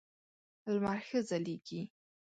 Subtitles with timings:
[0.71, 1.81] لمر ښه ځلېږي.